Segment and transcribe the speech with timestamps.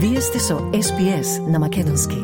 [0.00, 2.16] Вие сте со SPS на Македонски.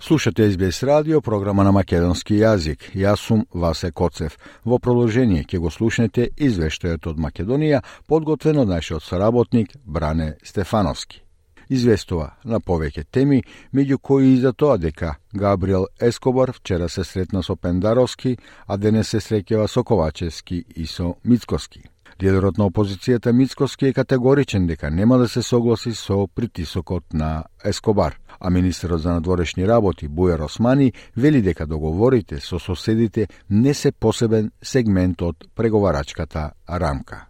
[0.00, 2.94] Слушате SBS радио, програма на македонски јазик.
[2.94, 4.38] Јас сум Васе Коцев.
[4.64, 11.22] Во продолжение ќе го слушнете извештајот од Македонија, подготвен од нашиот соработник Бране Стефановски.
[11.68, 13.42] Известува на повеќе теми,
[13.74, 19.08] меѓу кои и за тоа дека Габриел Ескобар вчера се сретна со Пендаровски, а денес
[19.08, 21.82] се среќава со Ковачевски и со Мицкоски.
[22.20, 28.18] Лидерот на опозицијата Мицкоски е категоричен дека нема да се согласи со притисокот на Ескобар,
[28.40, 34.50] а министерот за надворешни работи Бујар Османи вели дека договорите со соседите не се посебен
[34.62, 37.26] сегмент од преговарачката рамка.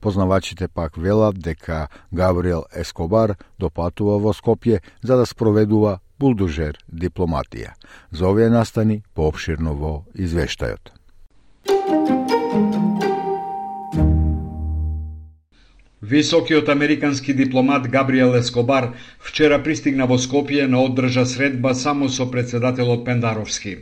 [0.00, 7.74] Познавачите пак велат дека Габриел Ескобар допатува во Скопје за да спроведува булдужер дипломатија.
[8.12, 12.19] За овие настани пообширно во извештајот.
[16.10, 23.04] Високиот американски дипломат Габриел Ескобар вчера пристигна во Скопје на оддржа средба само со председателот
[23.04, 23.76] Пендаровски.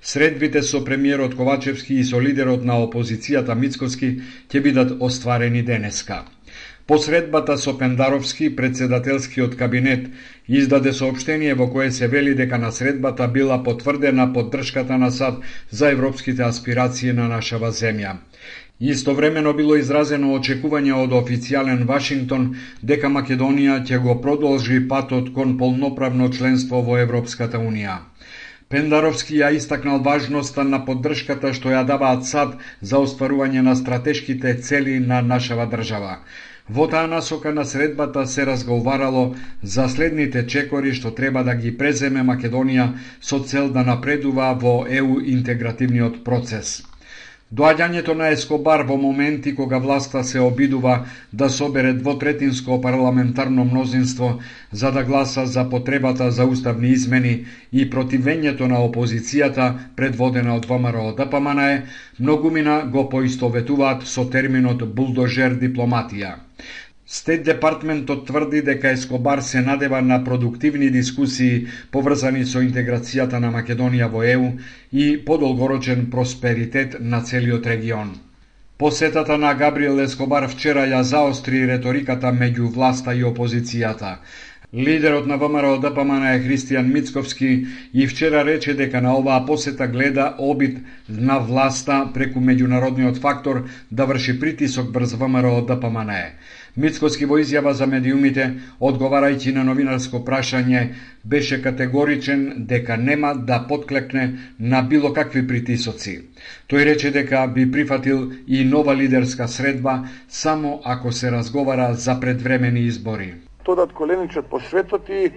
[0.00, 4.08] Средбите со премиерот Ковачевски и со лидерот на опозицијата Мицкоски
[4.48, 6.24] ќе бидат остварени денеска.
[6.86, 10.08] По средбата со Пендаровски, председателскиот кабинет
[10.48, 15.90] издаде сообштение во кое се вели дека на средбата била потврдена поддршката на САД за
[15.90, 18.16] европските аспирации на нашава земја.
[18.80, 22.46] Истовремено било изразено очекување од официјален Вашингтон
[22.82, 27.98] дека Македонија ќе го продолжи патот кон полноправно членство во Европската Унија.
[28.68, 34.98] Пендаровски ја истакнал важноста на поддршката што ја даваат САД за остварување на стратешките цели
[34.98, 36.16] на нашава држава.
[36.68, 42.26] Во таа насока на средбата се разговарало за следните чекори што треба да ги преземе
[42.26, 42.88] Македонија
[43.20, 46.82] со цел да напредува во ЕУ интегративниот процес.
[47.52, 50.94] Доаѓањето на Ескобар во моменти кога власта се обидува
[51.32, 54.30] да собере двотретинско парламентарно мнозинство
[54.72, 57.34] за да гласа за потребата за уставни измени
[57.72, 61.60] и противењето на опозицијата предводена од ВМРО ДПМН,
[62.18, 66.34] многумина го поистоветуваат со терминот булдожер дипломатија.
[67.14, 74.08] Стет департментот тврди дека Ескобар се надева на продуктивни дискусии поврзани со интеграцијата на Македонија
[74.14, 74.48] во ЕУ
[74.92, 78.10] и подолгорочен просперитет на целиот регион.
[78.78, 84.16] Посетата на Габриел Ескобар вчера ја заостри реториката меѓу власта и опозицијата.
[84.74, 90.34] Лидерот на ВМРО ДПМН е Христијан Мицковски и вчера рече дека на оваа посета гледа
[90.38, 96.10] обид на власта преку меѓународниот фактор да врши притисок брз ВМРО ДПМН.
[96.74, 98.44] Мицкоски во изјава за медиумите,
[98.82, 100.80] одговарајќи на новинарско прашање,
[101.22, 102.40] беше категоричен
[102.70, 104.24] дека нема да подклекне
[104.58, 106.14] на било какви притисоци.
[106.66, 109.94] Тој рече дека би прифатил и нова лидерска средба
[110.28, 113.34] само ако се разговара за предвремени избори.
[113.62, 115.30] Тодат коленичот по светот и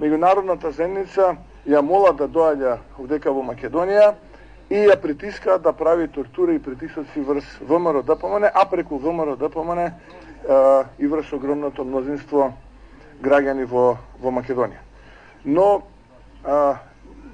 [0.00, 4.12] меѓународната земница ја мола да доаѓа овдека во Македонија
[4.68, 9.88] и ја притиска да прави тортура и притисоци врз ВМРО ДПМН, а преку ВМРО ДПМН
[10.98, 12.52] и врз огромното мнозинство
[13.22, 14.82] граѓани во, во Македонија.
[15.44, 15.82] Но,
[16.44, 16.76] а,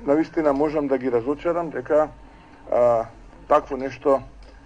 [0.06, 2.08] навистина можам да ги разочарам дека
[2.70, 3.06] а,
[3.48, 4.20] такво нешто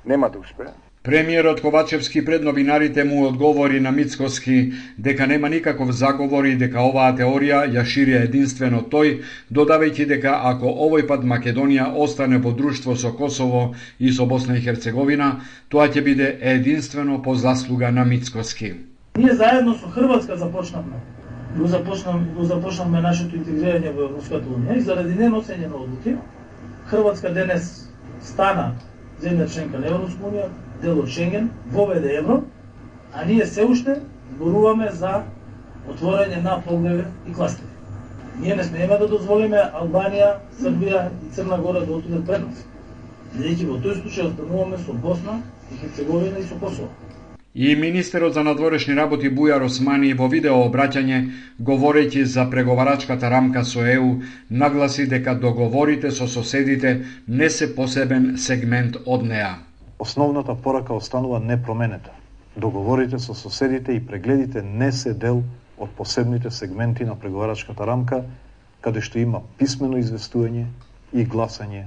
[0.05, 0.73] нема да успее.
[1.05, 7.13] Премиерот Ковачевски пред новинарите му одговори на Мицкоски дека нема никаков заговор и дека оваа
[7.13, 9.19] теорија ја шири единствено тој,
[9.53, 14.65] додавајќи дека ако овој пат Македонија остане во друштво со Косово и со Босна и
[14.65, 18.73] Херцеговина, тоа ќе биде единствено по заслуга на Мицкоски.
[19.19, 21.05] Ние заедно со Хрватска започнавме
[21.57, 26.17] го започнам го започнавме нашето интегрирање во Европската унија и заради неносење на одлуки
[26.89, 27.91] Хрватска денес
[28.23, 28.73] стана
[29.23, 30.49] земја членка на Европска унија,
[30.85, 32.43] дел од Шенген, воведе евро,
[33.13, 34.01] а ние се уште
[34.35, 35.23] зборуваме за
[35.89, 37.69] отворање на поглеви и кластери.
[38.41, 40.31] Ние не смееме да дозволиме Албанија,
[40.61, 42.65] Србија и Црна Гора да отидат пред нас.
[43.35, 45.41] Бидејќи во тој случај остануваме со Босна
[45.71, 46.89] и Херцеговина и со Косово.
[47.55, 51.21] И министерот за надворешни работи Бујар Османи во видео обраќање,
[51.61, 54.09] говорејќи за преговарачката рамка со ЕУ,
[54.51, 56.97] нагласи дека договорите со соседите
[57.29, 59.55] не се посебен сегмент од неа.
[59.99, 62.11] Основната порака останува непроменета.
[62.57, 65.43] Договорите со соседите и прегледите не се дел
[65.79, 68.23] од посебните сегменти на преговарачката рамка,
[68.81, 70.67] каде што има писмено известување
[71.13, 71.87] и гласање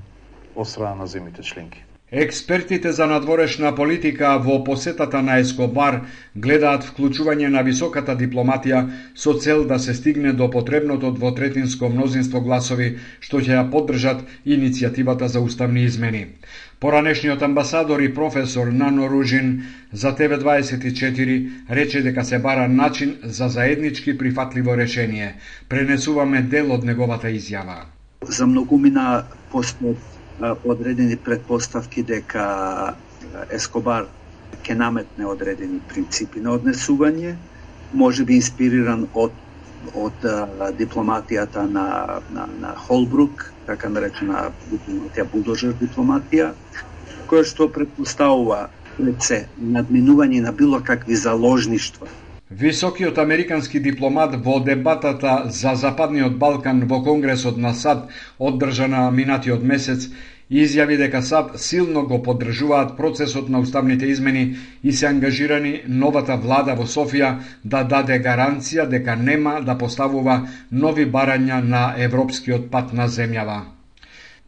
[0.56, 1.87] од страна на земите членки.
[2.12, 5.98] Експертите за надворешна политика во посетата на Ескобар
[6.40, 8.80] гледаат вклучување на високата дипломатија
[9.24, 12.88] со цел да се стигне до потребното двотретинско мнозинство гласови
[13.20, 16.26] што ќе ја поддржат иницијативата за уставни измени.
[16.80, 24.18] Поранешниот амбасадор и професор Нано Ружин за ТВ24 рече дека се бара начин за заеднички
[24.18, 25.36] прифатливо решение.
[25.70, 27.84] Пренесуваме дел од неговата изјава.
[28.24, 30.00] За многумина после
[30.64, 32.46] одредени предпоставки дека
[33.52, 34.08] Ескобар
[34.64, 37.36] ќе наметне одредени принципи на однесување,
[37.92, 39.36] може би инспириран од
[39.94, 46.48] од а, дипломатијата на, на, на Холбрук, така наречена дипломатија, булдожер дипломатија,
[47.30, 52.10] која што предпоставува пред се надминување на било какви заложништва.
[52.52, 58.08] Високиот американски дипломат во дебатата за Западниот Балкан во Конгресот на САД
[58.40, 60.08] одржана минатиот месец
[60.50, 66.76] изјави дека САД силно го поддржуваат процесот на уставните измени и се ангажирани новата влада
[66.76, 67.34] во Софија
[67.66, 73.60] да даде гаранција дека нема да поставува нови барања на европскиот пат на земјава.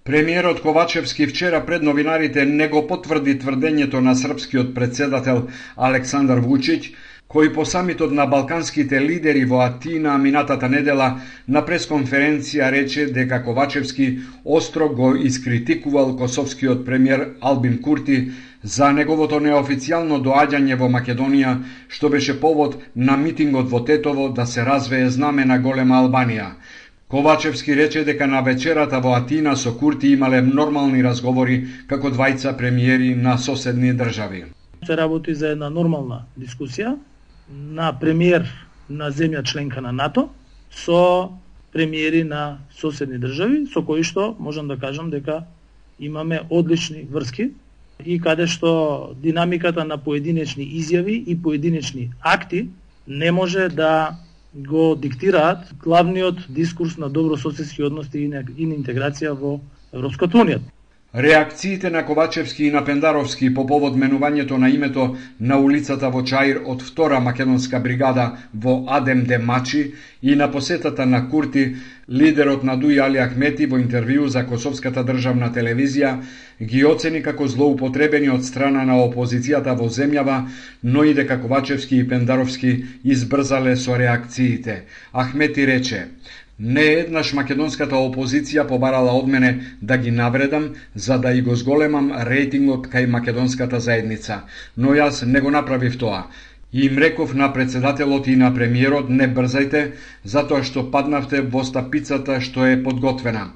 [0.05, 6.95] Премиерот Ковачевски вчера пред новинарите не го потврди тврдењето на српскиот председател Александар Вучиќ
[7.29, 11.09] кој по самитот на балканските лидери во Атина минатата недела
[11.47, 14.07] на пресконференција рече дека Ковачевски
[14.45, 18.31] остро го искритикувал косовскиот премиер Албин Курти
[18.63, 21.51] за неговото неофицијално доаѓање во Македонија,
[21.87, 26.47] што беше повод на митингот во Тетово да се развее знаме на голема Албанија.
[27.09, 33.13] Ковачевски рече дека на вечерата во Атина со Курти имале нормални разговори како двајца премиери
[33.15, 34.43] на соседни држави.
[34.85, 36.95] Се работи за една нормална дискусија,
[37.49, 38.47] на премиер
[38.89, 40.29] на земја членка на НАТО
[40.71, 41.29] со
[41.71, 45.43] премиери на соседни држави со кои што можам да кажам дека
[45.99, 47.51] имаме одлични врски
[48.05, 52.69] и каде што динамиката на поединечни изјави и поединечни акти
[53.07, 54.15] не може да
[54.55, 58.43] го диктираат главниот дискурс на добрососедски односи и на
[58.75, 59.59] интеграција во
[59.93, 60.59] Европската Унија.
[61.15, 66.59] Реакциите на Ковачевски и на Пендаровски по повод менувањето на името на улицата во Чаир
[66.69, 71.75] од втора македонска бригада во Адем де Мачи и на посетата на Курти,
[72.09, 76.11] лидерот на Дуј Али Ахмети во интервју за Косовската државна телевизија
[76.61, 80.45] ги оцени како злоупотребени од страна на опозицијата во земјава,
[80.83, 84.83] но и дека Ковачевски и Пендаровски избрзале со реакциите.
[85.11, 86.05] Ахмети рече,
[86.59, 89.49] Не еднаш македонската опозиција побарала од мене
[89.81, 90.65] да ги навредам
[90.95, 94.41] за да и го зголемам рейтингот кај македонската заедница,
[94.77, 96.25] но јас не го направив тоа.
[96.73, 99.85] И им реков на председателот и на премиерот не брзајте,
[100.25, 103.47] затоа што паднавте во стапицата што е подготвена.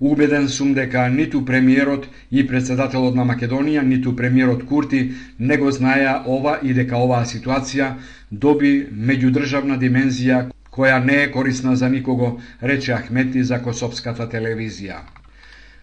[0.00, 5.02] Убеден сум дека ниту премиерот и председателот на Македонија, ниту премиерот Курти
[5.38, 7.94] не го знаеа ова и дека оваа ситуација
[8.30, 15.00] доби меѓудржавна димензија која не е корисна за никого, рече Ахмети за Косовската телевизија.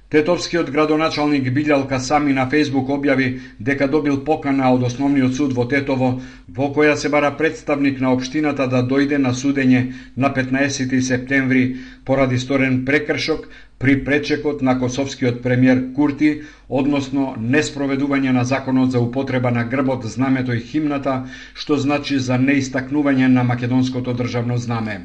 [0.08, 3.26] Тетовскиот градоначалник Билјалка сами на Фейсбук објави
[3.60, 6.12] дека добил покана од Основниот суд во Тетово,
[6.48, 9.82] во која се бара представник на општината да дојде на судење
[10.16, 11.66] на 15 септември
[12.06, 19.52] поради сторен прекршок при пречекот на косовскиот премиер Курти, односно неспроведување на законот за употреба
[19.52, 25.02] на грбот, знамето и химната, што значи за неистакнување на македонското државно знаме.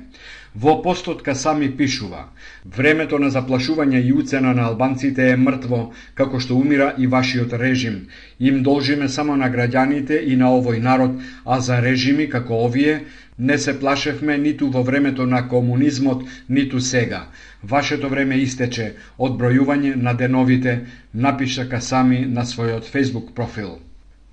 [0.54, 2.26] Во постотка сами пишува
[2.64, 8.08] Времето на заплашување и уцена на албанците е мртво, како што умира и вашиот режим.
[8.38, 13.00] Им должиме само на граѓаните и на овој народ, а за режими како овие
[13.42, 17.26] не се плашевме ниту во времето на комунизмот, ниту сега.
[17.62, 20.74] Вашето време истече, одбројување на деновите,
[21.14, 23.78] напиша Касами на својот Facebook профил.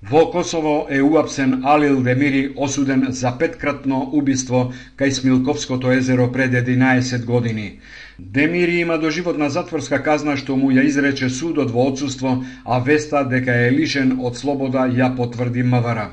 [0.02, 7.24] Во Косово е уапсен Алил Демири осуден за петкратно убиство кај Смилковското езеро пред 11
[7.24, 7.80] години.
[8.22, 12.32] Демири има доживотна затворска казна што му ја изрече судот во одсуство,
[12.64, 16.04] а веста дека е лишен од слобода ја потврди МВР.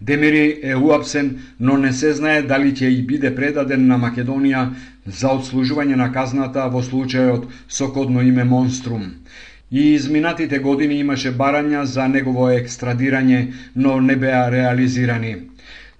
[0.00, 4.62] Демири е уапсен, но не се знае дали ќе и биде предаден на Македонија
[5.06, 9.10] за одслужување на казната во случајот со кодно име Монструм.
[9.70, 13.42] И изминатите години имаше барања за негово екстрадирање,
[13.74, 15.36] но не беа реализирани.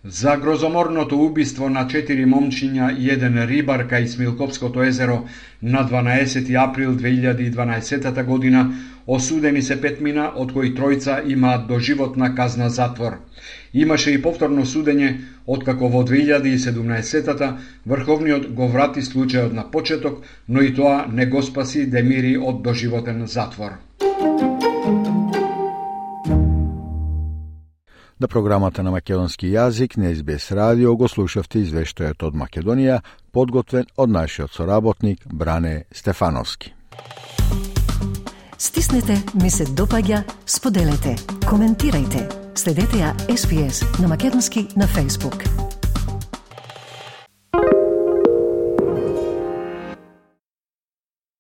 [0.05, 5.19] За грозоморното убиство на четири момчиња и еден рибар кај Смилковското езеро
[5.63, 8.63] на 12 април 2012 година
[9.07, 13.19] осудени се петмина, од кои тројца имаат доживотна казна затвор.
[13.75, 15.13] Имаше и повторно судење,
[15.47, 21.87] откако во 2017-та Врховниот го врати случајот на почеток, но и тоа не го спаси
[21.87, 23.77] Демири од доживотен затвор.
[28.21, 32.99] На програмата на македонски јазик на СБС радио го слушавте извештајот од Македонија,
[33.33, 36.75] подготвен од нашиот соработник Бране Стефановски.
[38.59, 41.17] Стиснете ми се допаѓа, споделете,
[41.49, 42.29] коментирајте.
[42.55, 45.70] Следете ја SPS на Македонски на Facebook.